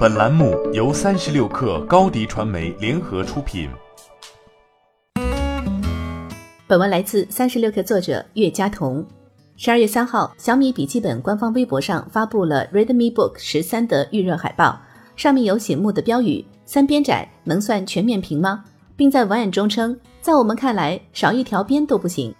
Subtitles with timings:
[0.00, 3.68] 本栏目由三十六氪高低传媒联合出品。
[6.66, 9.04] 本文来自三十六氪作者岳佳彤。
[9.58, 14.80] 十二月三号，小米笔记本官方微博上发布了 Redmi Book 十三的预热海报，
[15.16, 18.64] 上面有醒目的标语：“三边窄能算全面屏吗？”
[18.96, 22.34] 并在文案中称：“在我们看来，少一条边都不行。”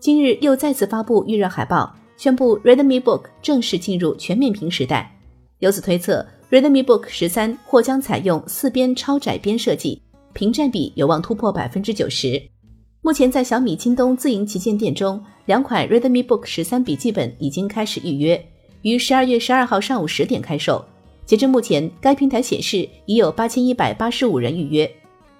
[0.00, 5.16] 今日又再次发布预热海报，宣布 Redmi Book 正式进入全面屏时代。
[5.60, 6.26] 由此推测。
[6.48, 10.00] Redmi Book 十三或将采用四边超窄边设计，
[10.32, 12.40] 屏占比有望突破百分之九十。
[13.02, 18.40] 目前在小米京东自营旗舰店中，两款 Redmi Book 十三笔记本已经开始预约，
[18.82, 20.84] 于十二月十二号上午十点开售。
[21.24, 24.88] 截至目前，该平台显示已有八千一百八十五人预约。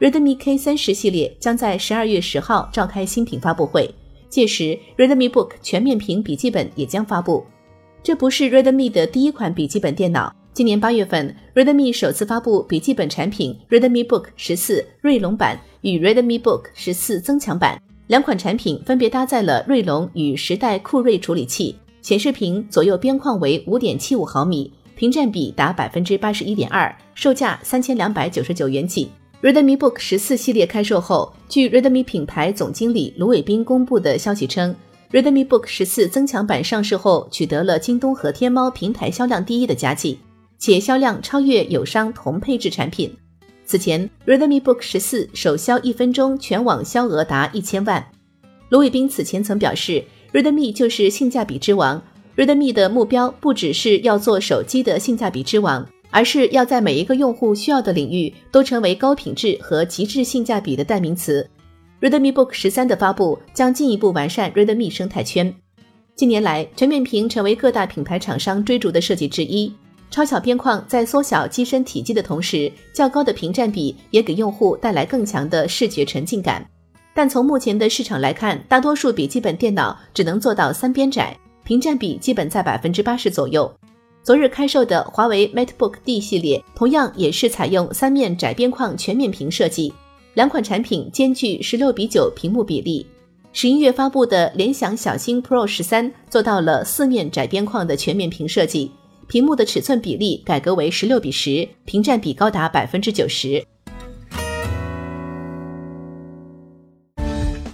[0.00, 3.88] Redmi K 三十系列将在十二月十号召开新品发布会，
[4.28, 7.46] 届时 Redmi Book 全面屏笔记本也将发布。
[8.02, 10.34] 这不是 Redmi 的第一款笔记本电脑。
[10.52, 29.08] 今年八月份，Redmi 首次发布笔记本产品 Redmi Book 十四锐龙版与 Redmi Book 十四增强版，两款产品分别搭载了锐龙与时代酷睿处理器，显示屏左右边框为五点七五毫米，屏占比达百分之八十一点二，售价三千两百九十九元起。
[29.40, 34.74] Redmi Book 十四系列开售后，据 Redmi 品牌总经理卢伟斌公布的消息称
[35.12, 40.18] ，Redmi Book 十四增强版上市后，取得了京东和天猫平台销量第一的佳绩。
[40.60, 43.10] 且销量超越友商同配置产品。
[43.64, 48.06] 此前，Redmi Book 十四首销一分钟全网销额达一千万。
[48.68, 52.02] 卢伟斌此前曾表示，Redmi 就是性价比之王。
[52.36, 61.48] Redmi 的目标不只是要做手机的性价比之王，而是要在每一个用户需要的领域都成为高品质和极致性价比的代名词。
[62.00, 65.54] Redmi Book 十三的发布将进一步完善 Redmi 生态圈。
[66.14, 69.72] 近年来，全面屏成为各大品牌厂商追逐的设计之一。
[70.10, 76.68] 超小边框在缩小机身体积的同时，较高的屏占比也给用户带来更强的视觉沉浸感。
[77.14, 83.72] 但从目前的市场来看，大多数笔记本电脑只能做到三边窄，屏占比基本在百分之八十左右。
[84.22, 89.92] 昨日开售的华为 MateBook D 系列同样也是采用三面窄边框全面屏设计，
[90.34, 93.06] 两款产品兼具十六比九屏幕比例。
[93.52, 98.90] 十一月发布的联想小新 Pro 十三做到了四面窄边框的全面屏设计。
[99.30, 103.64] 屏幕的尺寸比例改革为十六比十，屏占比高达百分之九十。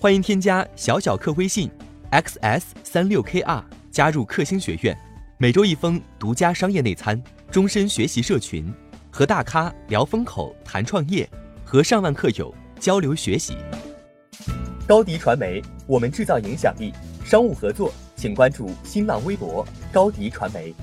[0.00, 1.70] 欢迎添加小小客微信
[2.10, 4.96] xs 三六 kr 加入克星学院，
[5.36, 8.72] 每周一封独家商业内参，终身学习社群，
[9.10, 11.28] 和大咖聊风口谈创业，
[11.66, 13.58] 和上万客友交流学习。
[14.86, 16.94] 高迪传媒，我们制造影响力。
[17.26, 20.74] 商务合作，请关注新浪微博高迪传媒。